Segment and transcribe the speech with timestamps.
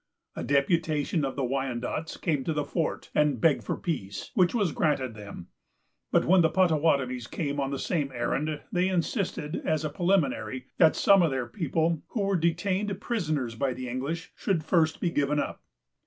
[0.35, 4.71] A deputation of the Wyandots came to the fort, and begged for peace, which was
[4.71, 5.49] granted them;
[6.11, 10.95] but when the Pottawattamies came on the same errand, they insisted, as a preliminary, that
[10.95, 15.39] some of their people, who were detained prisoners by the English, should first be given
[15.39, 15.61] up.